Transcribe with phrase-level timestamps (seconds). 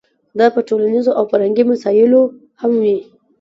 [0.39, 2.21] دا په ټولنیزو او فرهنګي مسایلو
[2.61, 2.97] هم وي.